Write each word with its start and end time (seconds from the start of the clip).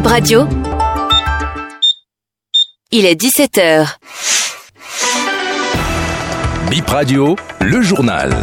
Bib 0.00 0.06
Radio. 0.06 0.48
Il 2.90 3.04
est 3.04 3.20
17h. 3.20 3.86
Bip 6.70 6.86
Radio, 6.88 7.36
le 7.60 7.82
journal. 7.82 8.34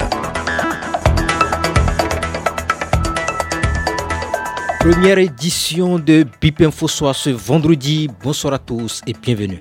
Première 4.81 5.17
édition 5.17 5.97
de 5.97 6.27
Bip 6.39 6.61
Info 6.61 6.87
Soir 6.87 7.15
ce 7.15 7.31
vendredi. 7.31 8.07
Bonsoir 8.21 8.53
à 8.53 8.59
tous 8.59 9.01
et 9.07 9.13
bienvenue. 9.19 9.59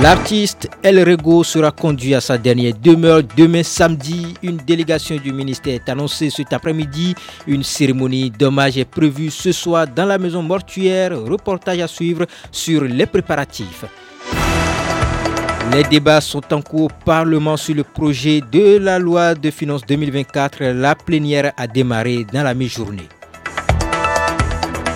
L'artiste 0.00 0.68
El 0.80 1.02
Rego 1.02 1.42
sera 1.42 1.72
conduit 1.72 2.14
à 2.14 2.20
sa 2.20 2.38
dernière 2.38 2.72
demeure 2.80 3.22
demain 3.36 3.64
samedi. 3.64 4.32
Une 4.44 4.58
délégation 4.58 5.16
du 5.16 5.32
ministère 5.32 5.74
est 5.74 5.88
annoncée 5.88 6.30
cet 6.30 6.52
après-midi. 6.52 7.16
Une 7.48 7.64
cérémonie 7.64 8.30
d'hommage 8.30 8.78
est 8.78 8.84
prévue 8.84 9.28
ce 9.28 9.50
soir 9.50 9.88
dans 9.88 10.06
la 10.06 10.16
maison 10.16 10.40
mortuaire. 10.40 11.20
Reportage 11.20 11.80
à 11.80 11.88
suivre 11.88 12.26
sur 12.52 12.84
les 12.84 13.06
préparatifs. 13.06 13.86
Les 15.72 15.82
débats 15.82 16.20
sont 16.20 16.54
en 16.54 16.62
cours 16.62 16.84
au 16.84 17.04
Parlement 17.04 17.56
sur 17.56 17.74
le 17.74 17.82
projet 17.82 18.40
de 18.52 18.78
la 18.78 19.00
loi 19.00 19.34
de 19.34 19.50
finances 19.50 19.84
2024. 19.84 20.62
La 20.62 20.94
plénière 20.94 21.52
a 21.56 21.66
démarré 21.66 22.24
dans 22.32 22.44
la 22.44 22.54
mi-journée. 22.54 23.08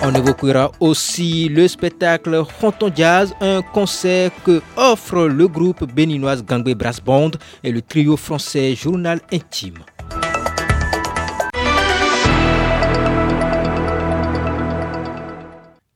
On 0.05 0.13
évoquera 0.13 0.69
aussi 0.81 1.47
le 1.47 1.65
spectacle 1.65 2.43
Fronton 2.59 2.91
Jazz, 2.93 3.33
un 3.39 3.61
concert 3.61 4.31
que 4.43 4.61
offre 4.75 5.27
le 5.27 5.47
groupe 5.47 5.85
béninoise 5.93 6.43
Gangway 6.43 6.75
Brass 6.75 7.01
Band 7.01 7.31
et 7.63 7.71
le 7.71 7.81
trio 7.81 8.17
français 8.17 8.75
Journal 8.75 9.21
Intime. 9.31 9.79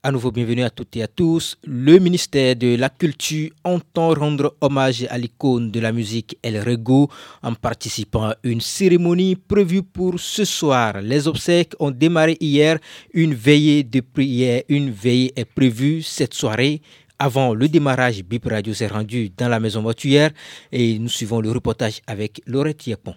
À 0.04 0.12
nouveau, 0.12 0.32
bienvenue 0.32 0.62
à 0.64 0.70
toutes 0.70 0.96
et 0.96 1.02
à 1.02 1.08
tous. 1.08 1.58
Le 1.66 1.98
ministère 1.98 2.56
de 2.56 2.76
la 2.76 2.90
Culture 2.90 3.50
entend 3.64 4.14
rendre 4.14 4.56
hommage 4.62 5.08
à 5.10 5.18
l'icône 5.18 5.72
de 5.72 5.80
la 5.80 5.92
musique 5.92 6.38
El 6.44 6.62
Rego 6.62 7.10
en 7.42 7.56
participant 7.56 8.26
à 8.26 8.36
une 8.44 8.62
cérémonie 8.62 9.36
prévue 9.36 9.82
pour 9.82 10.20
ce 10.20 10.46
soir. 10.46 11.02
Les 11.02 11.28
obsèques 11.28 11.74
ont 11.80 11.90
démarré 11.90 12.38
hier. 12.40 12.78
Une 13.14 13.34
veillée 13.34 13.84
de 13.84 14.02
prière, 14.02 14.62
une 14.70 14.92
veillée 14.92 15.34
est 15.36 15.46
prévue 15.46 16.04
cette 16.04 16.36
soirée. 16.36 16.82
Avant 17.18 17.56
le 17.56 17.68
démarrage, 17.68 18.24
Bip 18.24 18.46
Radio 18.46 18.76
s'est 18.76 18.88
rendu 18.88 19.32
dans 19.36 19.50
la 19.50 19.60
maison 19.60 19.82
mortuaire 19.82 20.30
et 20.72 21.00
nous 21.00 21.10
suivons 21.10 21.42
le 21.42 21.52
reportage 21.52 22.02
avec 22.06 22.42
Laurette 22.46 22.86
Yepon. 22.86 23.16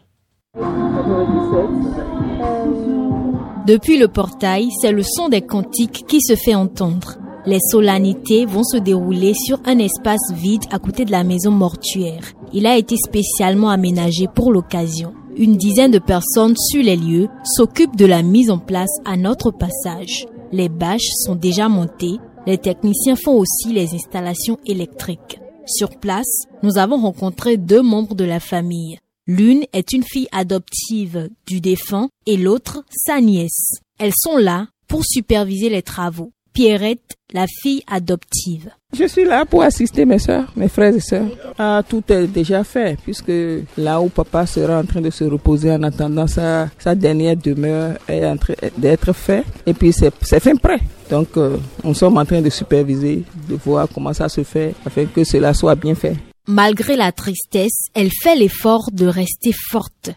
Depuis 3.71 3.99
le 3.99 4.09
portail, 4.09 4.69
c'est 4.81 4.91
le 4.91 5.05
son 5.05 5.29
des 5.29 5.43
cantiques 5.43 6.05
qui 6.09 6.21
se 6.21 6.35
fait 6.35 6.57
entendre. 6.57 7.19
Les 7.47 7.61
solennités 7.71 8.45
vont 8.45 8.65
se 8.65 8.77
dérouler 8.77 9.33
sur 9.33 9.61
un 9.65 9.79
espace 9.79 10.33
vide 10.33 10.65
à 10.73 10.81
côté 10.81 11.05
de 11.05 11.13
la 11.13 11.23
maison 11.23 11.53
mortuaire. 11.53 12.33
Il 12.53 12.67
a 12.67 12.77
été 12.77 12.97
spécialement 12.97 13.71
aménagé 13.71 14.27
pour 14.35 14.51
l'occasion. 14.51 15.15
Une 15.37 15.57
dizaine 15.57 15.93
de 15.93 16.01
personnes 16.01 16.57
sur 16.57 16.83
les 16.83 16.97
lieux 16.97 17.29
s'occupent 17.45 17.95
de 17.95 18.07
la 18.07 18.23
mise 18.23 18.51
en 18.51 18.59
place 18.59 18.91
à 19.05 19.17
notre 19.17 19.53
passage. 19.53 20.27
Les 20.51 20.69
bâches 20.69 21.07
sont 21.25 21.37
déjà 21.37 21.69
montées. 21.69 22.17
Les 22.49 22.59
techniciens 22.59 23.15
font 23.15 23.39
aussi 23.39 23.73
les 23.73 23.95
installations 23.95 24.59
électriques. 24.67 25.39
Sur 25.67 25.91
place, 25.91 26.43
nous 26.65 26.77
avons 26.77 26.97
rencontré 26.97 27.57
deux 27.57 27.83
membres 27.83 28.17
de 28.17 28.25
la 28.25 28.41
famille. 28.41 28.99
L'une 29.33 29.63
est 29.73 29.93
une 29.93 30.03
fille 30.03 30.27
adoptive 30.33 31.29
du 31.47 31.61
défunt 31.61 32.09
et 32.27 32.37
l'autre 32.37 32.83
sa 32.91 33.21
nièce. 33.21 33.75
Elles 34.01 34.13
sont 34.17 34.37
là 34.37 34.67
pour 34.89 35.03
superviser 35.05 35.69
les 35.69 35.83
travaux. 35.83 36.33
Pierrette, 36.53 37.15
la 37.33 37.47
fille 37.63 37.85
adoptive. 37.87 38.71
Je 38.93 39.05
suis 39.05 39.25
là 39.25 39.45
pour 39.47 39.63
assister 39.63 40.05
mes 40.05 40.19
soeurs, 40.19 40.53
mes 40.57 40.67
frères 40.67 40.97
et 40.97 40.99
sœurs. 40.99 41.29
Ah, 41.57 41.81
tout 41.89 42.03
est 42.09 42.27
déjà 42.27 42.65
fait, 42.65 42.99
puisque 43.05 43.31
là 43.79 44.01
où 44.01 44.09
papa 44.09 44.47
sera 44.47 44.81
en 44.81 44.85
train 44.85 45.01
de 45.01 45.11
se 45.11 45.23
reposer 45.23 45.71
en 45.71 45.85
attendant 45.85 46.27
sa, 46.27 46.69
dernière 46.97 47.37
demeure 47.37 47.99
est 48.09 48.27
en 48.27 48.37
train 48.37 48.55
d'être 48.77 49.13
fait. 49.13 49.45
Et 49.65 49.75
puis 49.75 49.93
c'est 49.93 50.41
fin 50.41 50.57
prêt. 50.57 50.81
Donc, 51.09 51.29
euh, 51.37 51.57
on 51.85 51.95
sommes 51.95 52.19
en 52.19 52.25
train 52.25 52.41
de 52.41 52.51
superviser, 52.51 53.23
de 53.49 53.55
voir 53.55 53.87
comment 53.95 54.13
ça 54.13 54.29
se 54.29 54.43
fait, 54.43 54.75
afin 54.85 55.05
que 55.05 55.23
cela 55.23 55.55
soit 55.55 55.77
bien 55.77 55.95
fait. 55.95 56.17
Malgré 56.51 56.97
la 56.97 57.13
tristesse, 57.13 57.87
elle 57.95 58.11
fait 58.11 58.35
l'effort 58.35 58.91
de 58.93 59.07
rester 59.07 59.53
forte. 59.53 60.11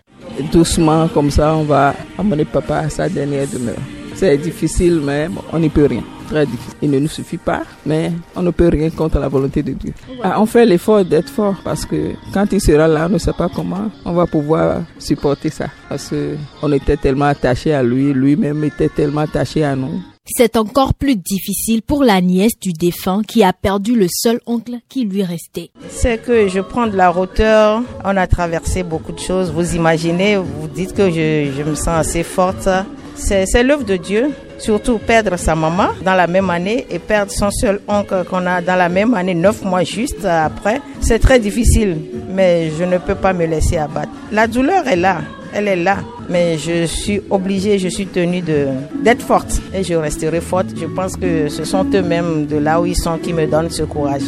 Doucement, 0.51 1.07
comme 1.07 1.29
ça, 1.29 1.55
on 1.55 1.61
va 1.61 1.93
amener 2.17 2.43
papa 2.43 2.77
à 2.77 2.89
sa 2.89 3.07
dernière 3.07 3.47
demeure. 3.47 3.77
C'est 4.15 4.35
difficile, 4.39 4.99
mais 5.03 5.29
on 5.51 5.59
n'y 5.59 5.69
peut 5.69 5.85
rien. 5.85 6.01
Très 6.27 6.47
difficile. 6.47 6.73
Il 6.81 6.89
ne 6.89 6.97
nous 6.97 7.07
suffit 7.07 7.37
pas, 7.37 7.61
mais 7.85 8.11
on 8.35 8.41
ne 8.41 8.49
peut 8.49 8.69
rien 8.69 8.89
contre 8.89 9.19
la 9.19 9.27
volonté 9.27 9.61
de 9.61 9.73
Dieu. 9.73 9.93
Ah, 10.23 10.41
on 10.41 10.47
fait 10.47 10.65
l'effort 10.65 11.05
d'être 11.05 11.29
fort 11.29 11.57
parce 11.63 11.85
que 11.85 12.13
quand 12.33 12.51
il 12.51 12.59
sera 12.59 12.87
là, 12.87 13.05
on 13.07 13.13
ne 13.13 13.19
sait 13.19 13.33
pas 13.33 13.49
comment 13.53 13.91
on 14.03 14.13
va 14.13 14.25
pouvoir 14.25 14.81
supporter 14.97 15.51
ça. 15.51 15.67
Parce 15.87 16.11
qu'on 16.11 16.71
était 16.71 16.97
tellement 16.97 17.25
attachés 17.25 17.75
à 17.75 17.83
lui, 17.83 18.11
lui-même 18.11 18.63
était 18.63 18.89
tellement 18.89 19.21
attaché 19.21 19.63
à 19.63 19.75
nous. 19.75 20.01
C'est 20.25 20.55
encore 20.55 20.93
plus 20.93 21.17
difficile 21.17 21.81
pour 21.81 22.01
la 22.01 22.21
nièce 22.21 22.57
du 22.57 22.71
défunt 22.71 23.23
qui 23.27 23.43
a 23.43 23.51
perdu 23.51 23.93
le 23.93 24.07
seul 24.09 24.39
oncle 24.45 24.77
qui 24.87 25.03
lui 25.03 25.21
restait. 25.21 25.69
C'est 25.89 26.17
que 26.17 26.47
je 26.47 26.61
prends 26.61 26.87
de 26.87 26.95
la 26.95 27.15
hauteur, 27.15 27.81
on 28.05 28.15
a 28.15 28.25
traversé 28.25 28.83
beaucoup 28.83 29.11
de 29.11 29.19
choses. 29.19 29.51
Vous 29.51 29.75
imaginez, 29.75 30.37
vous 30.37 30.69
dites 30.73 30.93
que 30.93 31.09
je, 31.09 31.51
je 31.55 31.63
me 31.63 31.75
sens 31.75 31.89
assez 31.89 32.23
forte. 32.23 32.69
C'est 33.15 33.63
l'œuvre 33.63 33.83
de 33.83 33.97
Dieu. 33.97 34.31
Surtout 34.59 34.97
perdre 34.97 35.35
sa 35.35 35.55
maman 35.55 35.89
dans 36.05 36.13
la 36.13 36.27
même 36.27 36.49
année 36.49 36.87
et 36.89 36.99
perdre 36.99 37.31
son 37.31 37.51
seul 37.51 37.81
oncle 37.89 38.23
qu'on 38.29 38.45
a 38.45 38.61
dans 38.61 38.77
la 38.77 38.87
même 38.87 39.13
année, 39.13 39.35
neuf 39.35 39.61
mois 39.63 39.83
juste 39.83 40.23
après. 40.23 40.79
C'est 41.01 41.19
très 41.19 41.37
difficile, 41.39 41.97
mais 42.29 42.71
je 42.79 42.85
ne 42.85 42.97
peux 42.97 43.15
pas 43.15 43.33
me 43.33 43.45
laisser 43.45 43.75
abattre. 43.75 44.11
La 44.31 44.47
douleur 44.47 44.87
est 44.87 44.95
là 44.95 45.17
elle 45.53 45.67
est 45.67 45.75
là. 45.75 46.03
Mais 46.29 46.57
je 46.57 46.85
suis 46.85 47.21
obligée, 47.29 47.79
je 47.79 47.87
suis 47.87 48.07
tenue 48.07 48.41
d'être 48.41 49.21
forte. 49.21 49.61
Et 49.73 49.83
je 49.83 49.93
resterai 49.93 50.41
forte. 50.41 50.67
Je 50.75 50.85
pense 50.85 51.15
que 51.15 51.49
ce 51.49 51.63
sont 51.63 51.85
eux-mêmes 51.93 52.45
de 52.45 52.57
là 52.57 52.81
où 52.81 52.85
ils 52.85 52.97
sont 52.97 53.17
qui 53.17 53.33
me 53.33 53.45
donnent 53.47 53.69
ce 53.69 53.83
courage. 53.83 54.23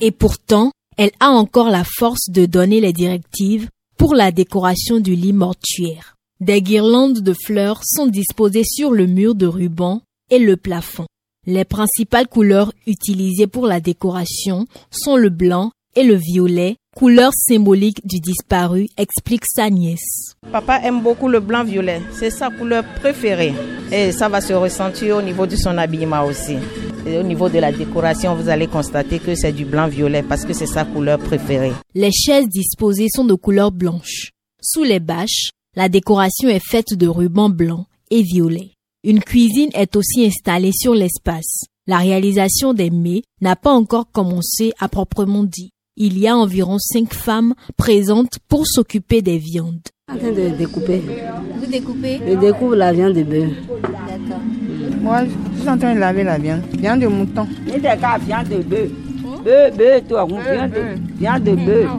Et 0.00 0.10
pourtant, 0.10 0.70
elle 0.96 1.12
a 1.20 1.30
encore 1.30 1.70
la 1.70 1.84
force 1.84 2.30
de 2.30 2.46
donner 2.46 2.80
les 2.80 2.92
directives 2.92 3.68
pour 3.96 4.14
la 4.14 4.30
décoration 4.30 5.00
du 5.00 5.14
lit 5.14 5.32
mortuaire. 5.32 6.14
Des 6.40 6.60
guirlandes 6.60 7.20
de 7.20 7.32
fleurs 7.32 7.80
sont 7.84 8.06
disposées 8.06 8.64
sur 8.64 8.90
le 8.90 9.06
mur 9.06 9.34
de 9.34 9.46
ruban 9.46 10.02
et 10.30 10.38
le 10.38 10.56
plafond. 10.56 11.06
Les 11.46 11.64
principales 11.64 12.26
couleurs 12.26 12.72
utilisées 12.86 13.46
pour 13.46 13.66
la 13.66 13.80
décoration 13.80 14.66
sont 14.90 15.16
le 15.16 15.30
blanc 15.30 15.70
et 15.94 16.02
le 16.02 16.14
violet, 16.14 16.76
couleur 16.96 17.30
symbolique 17.34 18.00
du 18.06 18.20
disparu, 18.20 18.88
explique 18.96 19.44
sa 19.46 19.68
nièce. 19.68 20.34
Papa 20.50 20.80
aime 20.82 21.02
beaucoup 21.02 21.28
le 21.28 21.40
blanc-violet, 21.40 22.00
c'est 22.10 22.30
sa 22.30 22.48
couleur 22.48 22.84
préférée. 23.00 23.52
Et 23.92 24.12
ça 24.12 24.30
va 24.30 24.40
se 24.40 24.54
ressentir 24.54 25.18
au 25.18 25.22
niveau 25.22 25.46
de 25.46 25.56
son 25.56 25.76
habillement 25.76 26.24
aussi. 26.24 26.56
Et 27.06 27.18
au 27.18 27.22
niveau 27.22 27.50
de 27.50 27.58
la 27.58 27.70
décoration, 27.70 28.34
vous 28.34 28.48
allez 28.48 28.66
constater 28.66 29.18
que 29.18 29.34
c'est 29.34 29.52
du 29.52 29.66
blanc-violet 29.66 30.22
parce 30.22 30.46
que 30.46 30.54
c'est 30.54 30.66
sa 30.66 30.86
couleur 30.86 31.18
préférée. 31.18 31.72
Les 31.94 32.10
chaises 32.12 32.48
disposées 32.48 33.08
sont 33.14 33.26
de 33.26 33.34
couleur 33.34 33.72
blanche. 33.72 34.30
Sous 34.62 34.82
les 34.82 34.98
bâches, 34.98 35.50
la 35.76 35.90
décoration 35.90 36.48
est 36.48 36.66
faite 36.66 36.94
de 36.94 37.06
rubans 37.06 37.50
blancs 37.50 37.84
et 38.10 38.22
violets. 38.22 38.72
Une 39.04 39.20
cuisine 39.20 39.70
est 39.74 39.96
aussi 39.96 40.24
installée 40.24 40.72
sur 40.72 40.94
l'espace. 40.94 41.64
La 41.86 41.98
réalisation 41.98 42.72
des 42.72 42.88
mets 42.88 43.22
n'a 43.42 43.54
pas 43.54 43.72
encore 43.72 44.10
commencé 44.10 44.72
à 44.80 44.88
proprement 44.88 45.44
dit 45.44 45.70
il 45.96 46.18
y 46.18 46.28
a 46.28 46.36
environ 46.36 46.78
cinq 46.78 47.14
femmes 47.14 47.54
présentes 47.76 48.38
pour 48.48 48.66
s'occuper 48.66 49.22
des 49.22 49.38
viandes. 49.38 49.80
En 50.12 50.16
train 50.16 50.30
de 50.30 50.50
découper. 50.56 51.02
Vous 51.58 51.66
découpez 51.66 52.20
Je 52.28 52.34
découpe 52.36 52.74
la 52.74 52.92
viande 52.92 53.14
de 53.14 53.22
bœuf. 53.22 53.50
D'accord. 53.82 54.42
Moi, 55.00 55.24
je 55.24 55.60
suis 55.60 55.68
en 55.68 55.78
train 55.78 55.94
de 55.94 56.00
laver 56.00 56.22
la 56.24 56.38
viande. 56.38 56.62
Viande 56.78 57.00
de 57.00 57.06
mouton. 57.06 57.46
Et 57.68 57.72
des 57.72 57.80
gars, 57.80 58.18
viande 58.18 58.48
de 58.48 58.62
bœuf. 58.62 58.90
Bœuf, 59.44 59.76
bœuf, 59.76 60.08
toi, 60.08 60.26
viande 60.26 60.70
de, 60.70 61.18
viande 61.18 61.42
de 61.42 61.54
bœuf. 61.54 61.90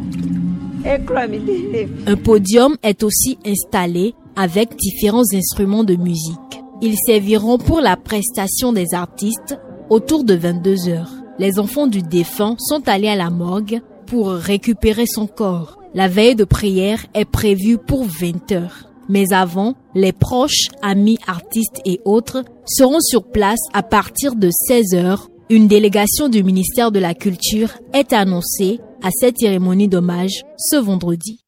Un 2.05 2.15
podium 2.15 2.77
est 2.83 3.03
aussi 3.03 3.38
installé 3.45 4.13
avec 4.35 4.75
différents 4.77 5.23
instruments 5.33 5.83
de 5.83 5.95
musique. 5.95 6.38
Ils 6.81 6.95
serviront 7.05 7.57
pour 7.57 7.81
la 7.81 7.97
prestation 7.97 8.71
des 8.71 8.93
artistes 8.93 9.59
autour 9.89 10.23
de 10.23 10.35
22 10.35 10.89
heures 10.89 11.16
les 11.39 11.60
enfants 11.60 11.88
du 11.88 12.01
défunt 12.01 12.56
sont 12.60 12.88
allés 12.88 13.07
à 13.07 13.16
la 13.16 13.30
morgue 13.30 13.81
pour 14.06 14.30
récupérer 14.30 15.06
son 15.06 15.28
corps. 15.28 15.78
La 15.94 16.07
veille 16.07 16.36
de 16.36 16.44
prière 16.44 17.06
est 17.13 17.25
prévue 17.25 17.78
pour 17.78 18.06
20 18.06 18.51
heures. 18.51 18.89
Mais 19.10 19.25
avant, 19.31 19.75
les 19.95 20.12
proches, 20.12 20.68
amis, 20.81 21.18
artistes 21.28 21.81
et 21.86 22.01
autres 22.06 22.44
seront 22.66 23.00
sur 23.00 23.24
place 23.24 23.60
à 23.74 23.84
partir 23.84 24.36
de 24.36 24.50
16 24.51 24.95
heures. 24.95 25.30
Une 25.50 25.68
délégation 25.68 26.28
du 26.28 26.44
ministère 26.44 26.92
de 26.92 27.00
la 27.00 27.13
Culture 27.13 27.72
est 27.94 28.12
annoncée 28.12 28.81
à 29.01 29.10
cette 29.12 29.38
cérémonie 29.38 29.88
d'hommage 29.88 30.44
ce 30.57 30.75
vendredi. 30.75 31.46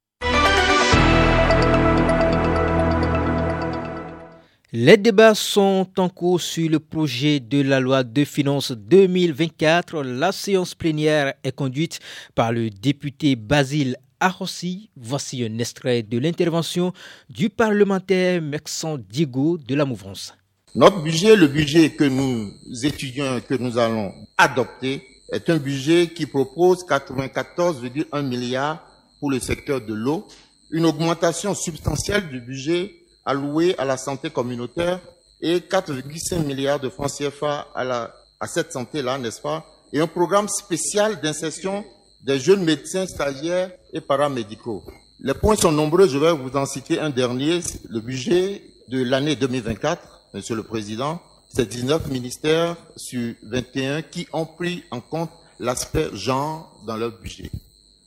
Les 4.71 4.97
débats 4.97 5.33
sont 5.33 5.87
en 5.97 6.09
cours 6.09 6.39
sur 6.39 6.69
le 6.69 6.79
projet 6.79 7.39
de 7.39 7.59
la 7.59 7.79
loi 7.79 8.03
de 8.03 8.23
finances 8.23 8.71
2024. 8.71 10.03
La 10.03 10.31
séance 10.31 10.75
plénière 10.75 11.33
est 11.43 11.55
conduite 11.55 11.99
par 12.35 12.51
le 12.51 12.69
député 12.69 13.35
Basile 13.35 13.97
Arossi. 14.19 14.91
Voici 14.95 15.43
un 15.43 15.57
extrait 15.57 16.03
de 16.03 16.19
l'intervention 16.19 16.93
du 17.31 17.49
parlementaire 17.49 18.43
Maxent 18.43 18.99
Diego 19.09 19.57
de 19.57 19.73
la 19.73 19.85
mouvance. 19.85 20.35
Notre 20.75 21.01
budget, 21.01 21.35
le 21.35 21.47
budget 21.47 21.89
que 21.89 22.03
nous 22.03 22.51
étudions 22.83 23.39
et 23.39 23.41
que 23.41 23.55
nous 23.55 23.79
allons 23.79 24.13
adopter, 24.37 25.01
est 25.31 25.49
un 25.49 25.57
budget 25.57 26.09
qui 26.13 26.27
propose 26.27 26.85
94,1 26.85 28.21
milliards 28.21 28.85
pour 29.19 29.31
le 29.31 29.39
secteur 29.39 29.81
de 29.81 29.95
l'eau, 29.95 30.27
une 30.69 30.85
augmentation 30.85 31.55
substantielle 31.55 32.29
du 32.29 32.39
budget 32.39 32.98
alloué 33.25 33.75
à 33.77 33.85
la 33.85 33.97
santé 33.97 34.29
communautaire 34.29 34.99
et 35.41 35.59
4,5 35.59 36.43
milliards 36.45 36.79
de 36.79 36.89
francs 36.89 37.11
CFA 37.17 37.67
à, 37.73 37.83
la, 37.83 38.13
à 38.39 38.47
cette 38.47 38.73
santé-là, 38.73 39.17
n'est-ce 39.17 39.41
pas? 39.41 39.65
Et 39.93 39.99
un 39.99 40.07
programme 40.07 40.47
spécial 40.47 41.19
d'insertion 41.21 41.83
des 42.21 42.39
jeunes 42.39 42.63
médecins 42.63 43.05
stagiaires 43.05 43.71
et 43.93 44.01
paramédicaux. 44.01 44.83
Les 45.21 45.33
points 45.33 45.55
sont 45.55 45.71
nombreux, 45.71 46.07
je 46.07 46.17
vais 46.17 46.31
vous 46.33 46.55
en 46.55 46.65
citer 46.65 46.99
un 46.99 47.09
dernier. 47.09 47.59
Le 47.89 47.99
budget 47.99 48.61
de 48.87 49.03
l'année 49.03 49.35
2024, 49.35 50.01
Monsieur 50.33 50.55
le 50.55 50.63
Président, 50.63 51.19
c'est 51.49 51.67
19 51.67 52.07
ministères 52.07 52.75
sur 52.95 53.33
21 53.43 54.03
qui 54.03 54.27
ont 54.31 54.45
pris 54.45 54.83
en 54.91 54.99
compte 54.99 55.31
l'aspect 55.59 56.09
genre 56.13 56.79
dans 56.85 56.95
leur 56.95 57.11
budget. 57.11 57.49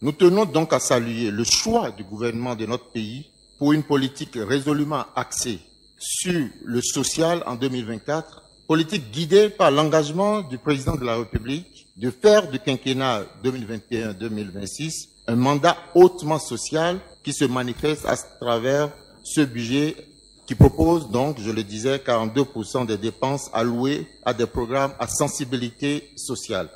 Nous 0.01 0.13
tenons 0.13 0.45
donc 0.45 0.73
à 0.73 0.81
saluer 0.81 1.31
le 1.31 1.45
choix 1.45 1.91
du 1.91 2.05
gouvernement 2.05 2.55
de 2.55 2.67
notre 2.67 2.91
pays 2.91 3.32
pour 3.63 3.75
une 3.75 3.85
politique 3.85 4.37
résolument 4.37 5.05
axée 5.15 5.61
sur 5.97 6.49
le 6.65 6.83
social 6.83 7.45
en 7.47 7.55
2024, 7.55 8.43
politique 8.67 9.13
guidée 9.13 9.51
par 9.51 9.71
l'engagement 9.71 10.41
du 10.41 10.59
président 10.59 10.97
de 10.97 11.05
la 11.05 11.15
République 11.15 11.87
de 11.97 12.11
faire 12.11 12.51
du 12.51 12.59
quinquennat 12.59 13.23
2021-2026 13.45 15.11
un 15.29 15.37
mandat 15.37 15.77
hautement 15.95 16.41
social 16.41 16.99
qui 17.23 17.33
se 17.33 17.45
manifeste 17.45 18.05
à 18.05 18.17
travers 18.41 18.91
ce 19.23 19.43
budget 19.43 19.95
qui 20.45 20.57
propose 20.57 21.09
donc, 21.13 21.37
je 21.39 21.53
le 21.53 21.63
disais, 21.63 21.99
42% 21.99 22.85
des 22.87 22.99
dépenses 22.99 23.49
allouées 23.53 24.09
à 24.25 24.35
des 24.35 24.47
programmes 24.47 24.95
à 24.99 25.07
sensibilité 25.07 26.11
sociale. 26.17 26.69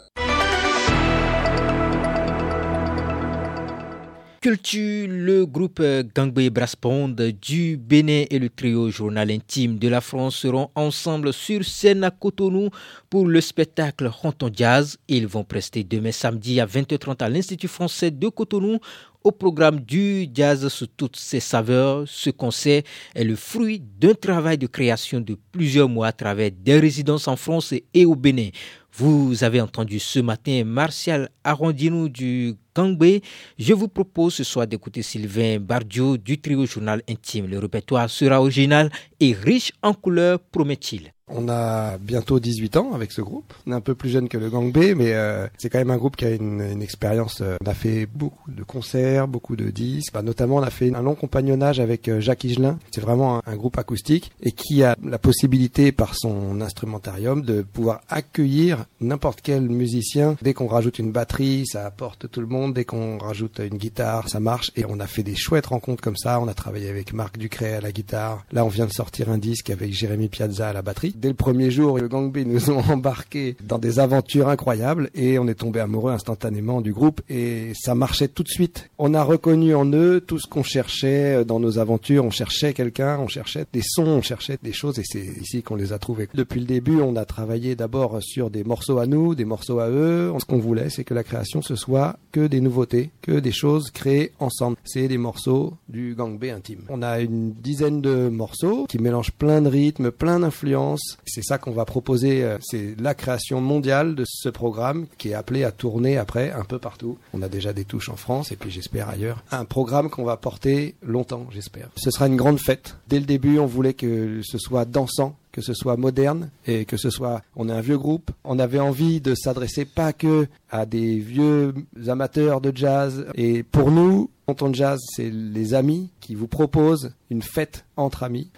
Culture, 4.41 5.09
le 5.09 5.47
groupe 5.47 5.83
Gangbe 6.15 6.49
Braspond 6.51 7.17
du 7.41 7.77
Bénin 7.77 8.25
et 8.31 8.39
le 8.39 8.49
trio 8.49 8.91
Journal 8.91 9.31
Intime 9.31 9.79
de 9.79 9.89
la 9.89 10.01
France 10.01 10.37
seront 10.37 10.71
ensemble 10.75 11.33
sur 11.33 11.65
scène 11.65 12.05
à 12.05 12.11
Cotonou 12.11 12.71
pour 13.09 13.27
le 13.27 13.41
spectacle 13.41 14.07
Ronton 14.07 14.51
Jazz. 14.53 14.99
Ils 15.09 15.27
vont 15.27 15.45
prester 15.45 15.85
demain 15.85 16.13
samedi 16.13 16.61
à 16.61 16.67
20h30 16.67 17.23
à 17.23 17.29
l'Institut 17.29 17.69
français 17.69 18.11
de 18.11 18.29
Cotonou 18.29 18.79
au 19.25 19.33
programme 19.33 19.81
du 19.81 20.29
jazz 20.33 20.69
sous 20.69 20.87
toutes 20.87 21.17
ses 21.17 21.41
saveurs. 21.41 22.05
Ce 22.07 22.31
concert 22.31 22.83
est 23.15 23.25
le 23.25 23.35
fruit 23.35 23.83
d'un 23.99 24.15
travail 24.15 24.57
de 24.57 24.69
création 24.69 25.21
de 25.21 25.37
plusieurs 25.51 25.89
mois 25.89 26.09
à 26.09 26.13
travers 26.13 26.53
des 26.53 26.79
résidences 26.79 27.27
en 27.27 27.35
France 27.35 27.75
et 27.93 28.07
au 28.07 28.15
Bénin. 28.15 28.51
Vous 28.99 29.45
avez 29.45 29.61
entendu 29.61 29.99
ce 29.99 30.21
matin 30.21 30.65
Martial 30.65 31.29
Arrondinou 31.45 32.09
du 32.09 32.55
Gangbe. 32.75 33.21
Je 33.59 33.75
vous 33.75 33.89
propose 33.89 34.37
ce 34.37 34.43
soir 34.43 34.67
d'écouter 34.67 35.03
Sylvain 35.03 35.59
Bardio 35.61 36.17
du 36.17 36.41
trio 36.41 36.65
journal 36.65 37.03
intime. 37.07 37.47
Le 37.47 37.59
répertoire 37.59 38.09
sera 38.09 38.41
original 38.41 38.91
et 39.21 39.33
riche 39.33 39.73
en 39.83 39.95
couleurs, 39.95 40.41
promet-il. 40.41 41.13
On 41.29 41.49
a 41.49 41.99
bientôt 41.99 42.39
18 42.39 42.77
ans 42.77 42.93
avec 42.95 43.11
ce 43.11 43.21
groupe. 43.21 43.53
On 43.67 43.73
est 43.73 43.75
un 43.75 43.81
peu 43.81 43.97
plus 43.97 44.11
jeune 44.11 44.29
que 44.29 44.39
le 44.39 44.49
Gang 44.49 44.71
B, 44.71 44.95
mais 44.97 45.13
euh, 45.13 45.49
c'est 45.59 45.69
quand 45.69 45.79
même 45.79 45.91
un 45.91 45.97
groupe 45.97 46.15
qui 46.15 46.25
a 46.25 46.31
une, 46.31 46.61
une 46.61 46.83
expérience. 46.83 47.41
Euh, 47.41 47.57
on 47.61 47.67
a 47.67 47.75
fait 47.75 48.07
beaucoup 48.07 48.49
de 48.49 48.63
concerts, 48.63 49.27
beaucoup 49.27 49.57
de 49.57 49.71
disques. 49.71 50.13
Bah, 50.13 50.23
notamment, 50.23 50.57
on 50.57 50.63
a 50.63 50.71
fait 50.71 50.95
un 50.95 51.03
long 51.03 51.17
compagnonnage 51.17 51.81
avec 51.81 52.07
euh, 52.07 52.21
Jacques 52.21 52.45
Higelin. 52.45 52.79
C'est 52.93 53.01
vraiment 53.01 53.39
un, 53.39 53.43
un, 53.45 53.57
groupe 53.57 53.77
acoustique 53.77 54.31
et 54.41 54.53
qui 54.53 54.85
a 54.85 54.95
la 55.03 55.19
possibilité, 55.19 55.91
par 55.91 56.15
son 56.15 56.61
instrumentarium, 56.61 57.43
de 57.43 57.63
pouvoir 57.63 58.03
accueillir 58.09 58.85
n'importe 59.01 59.41
quel 59.43 59.63
musicien. 59.63 60.37
Dès 60.43 60.55
qu'on 60.55 60.69
rajoute 60.69 61.01
une 61.01 61.11
batterie, 61.11 61.65
ça 61.67 61.87
apporte 61.87 62.31
tout 62.31 62.41
le 62.41 62.47
monde. 62.47 62.75
Dès 62.75 62.85
qu'on 62.85 63.19
rajoute 63.19 63.59
une 63.59 63.79
guitare, 63.79 64.29
ça 64.29 64.39
marche. 64.39 64.71
Et 64.77 64.85
on 64.89 65.01
a 65.01 65.09
fait 65.09 65.25
des 65.25 65.35
chouettes 65.35 65.67
rencontres 65.67 66.05
comme 66.05 66.17
ça. 66.17 66.39
On 66.39 66.47
a 66.47 66.55
travaillé 66.55 66.89
avec 66.89 67.13
Marc 67.13 67.37
Ducret 67.37 67.75
à 67.75 67.81
la 67.81 67.91
guitare. 67.91 68.45
Là, 68.53 68.65
on 68.65 68.69
vient 68.69 68.87
de 68.87 68.93
sortir 68.93 69.06
un 69.29 69.39
disque 69.39 69.71
avec 69.71 69.93
Jérémy 69.93 70.29
Piazza 70.29 70.69
à 70.69 70.73
la 70.73 70.83
batterie 70.83 71.15
dès 71.17 71.29
le 71.29 71.35
premier 71.35 71.71
jour, 71.71 71.99
le 71.99 72.09
Gang 72.09 72.31
B 72.31 72.47
nous 72.47 72.71
ont 72.71 72.79
embarqués 72.91 73.57
dans 73.65 73.79
des 73.79 73.99
aventures 73.99 74.49
incroyables 74.49 75.11
et 75.15 75.39
on 75.39 75.49
est 75.49 75.55
tombé 75.55 75.81
amoureux 75.81 76.13
instantanément 76.13 76.81
du 76.81 76.93
groupe 76.93 77.21
et 77.29 77.73
ça 77.75 77.95
marchait 77.95 78.29
tout 78.29 78.43
de 78.43 78.49
suite. 78.49 78.91
On 78.99 79.15
a 79.15 79.23
reconnu 79.23 79.75
en 79.75 79.87
eux 79.93 80.21
tout 80.21 80.39
ce 80.39 80.47
qu'on 80.47 80.63
cherchait 80.63 81.45
dans 81.45 81.61
nos 81.61 81.79
aventures. 81.79 82.25
On 82.25 82.31
cherchait 82.31 82.73
quelqu'un, 82.73 83.19
on 83.19 83.29
cherchait 83.29 83.67
des 83.73 83.83
sons, 83.83 84.07
on 84.07 84.23
cherchait 84.23 84.59
des 84.63 84.73
choses 84.73 84.99
et 84.99 85.05
c'est 85.05 85.25
ici 85.41 85.63
qu'on 85.63 85.75
les 85.75 85.93
a 85.93 85.99
trouvés. 85.99 86.29
Depuis 86.35 86.61
le 86.61 86.67
début, 86.67 87.01
on 87.01 87.17
a 87.17 87.25
travaillé 87.25 87.75
d'abord 87.75 88.23
sur 88.23 88.51
des 88.51 88.65
morceaux 88.65 88.99
à 88.99 89.07
nous, 89.07 89.35
des 89.35 89.45
morceaux 89.45 89.81
à 89.81 89.89
eux. 89.89 90.33
Ce 90.39 90.45
qu'on 90.45 90.59
voulait, 90.59 90.91
c'est 90.91 91.05
que 91.05 91.15
la 91.15 91.25
création 91.25 91.63
ce 91.63 91.75
soit 91.75 92.19
que 92.33 92.47
des 92.47 92.61
nouveautés, 92.61 93.11
que 93.23 93.41
des 93.41 93.53
choses 93.53 93.91
créées 93.91 94.33
ensemble. 94.39 94.77
C'est 94.85 95.09
des 95.09 95.19
morceaux 95.19 95.75
du 95.89 96.15
Gang 96.15 96.39
B 96.39 96.45
intime. 96.45 96.83
On 96.89 97.03
a 97.03 97.21
une 97.21 97.53
dizaine 97.53 98.01
de 98.01 98.29
morceaux 98.29 98.87
qui 98.89 98.96
mélangent 98.99 99.33
plein 99.33 99.63
de 99.63 99.69
rythmes, 99.69 100.11
plein 100.11 100.41
d'influences 100.41 101.17
c'est 101.27 101.43
ça 101.43 101.59
qu'on 101.59 101.73
va 101.73 101.85
proposer, 101.85 102.43
euh, 102.43 102.57
c'est 102.63 102.99
la 102.99 103.15
création 103.15 103.61
mondiale 103.61 104.15
de 104.15 104.25
ce 104.27 104.49
programme 104.49 105.07
qui 105.19 105.31
est 105.31 105.35
appelé 105.35 105.65
à 105.65 105.73
tourner 105.73 106.17
après 106.17 106.51
un 106.51 106.65
peu 106.65 106.79
partout. 106.79 107.19
On 107.35 107.43
a 107.43 107.49
déjà 107.49 107.73
des 107.73 107.85
touches 107.85 108.09
en 108.09 108.17
France 108.17 108.53
et 108.53 108.57
puis 108.57 108.71
j'espère 108.71 109.09
ailleurs. 109.09 109.43
Un 109.51 109.65
programme 109.65 110.09
qu'on 110.09 110.25
va 110.25 110.37
porter 110.37 110.95
longtemps, 111.03 111.47
j'espère. 111.51 111.91
Ce 111.97 112.11
sera 112.11 112.27
une 112.27 112.37
grande 112.37 112.59
fête. 112.59 112.97
Dès 113.09 113.21
le 113.21 113.27
début, 113.27 113.59
on 113.59 113.67
voulait 113.67 113.95
que 113.95 114.41
ce 114.43 114.57
soit 114.57 114.85
dansant, 114.85 115.37
que 115.53 115.61
ce 115.61 115.75
soit 115.75 115.97
moderne 115.97 116.51
et 116.67 116.85
que 116.85 116.97
ce 116.97 117.11
soit 117.11 117.43
on 117.55 117.69
est 117.69 117.73
un 117.73 117.81
vieux 117.81 117.97
groupe 117.97 118.31
on 118.45 118.59
avait 118.59 118.79
envie 118.79 119.23
de 119.23 119.35
s'adresser 119.35 119.87
pas 119.87 120.13
que 120.13 120.49
à 120.71 120.85
des 120.85 121.19
vieux 121.19 121.73
amateurs 122.09 122.61
de 122.61 122.73
jazz 122.75 123.27
et 123.35 123.63
pour 123.63 123.91
nous 123.91 124.29
Tonton 124.47 124.73
Jazz, 124.73 125.01
c'est 125.13 125.29
les 125.29 125.75
amis 125.75 126.11
qui 126.21 126.37
vous 126.37 126.47
proposent 126.47 127.13
une 127.31 127.43
fête 127.43 127.85
entre 127.97 128.23
amis. 128.23 128.53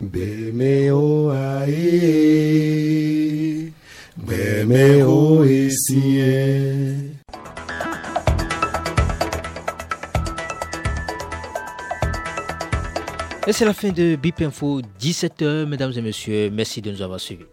Et 13.47 13.53
c'est 13.53 13.65
la 13.65 13.73
fin 13.73 13.89
de 13.89 14.17
BIP 14.17 14.43
Info 14.43 14.83
17h, 15.01 15.65
mesdames 15.65 15.93
et 15.97 16.03
messieurs. 16.03 16.51
Merci 16.53 16.83
de 16.83 16.91
nous 16.91 17.01
avoir 17.01 17.19
suivis. 17.19 17.47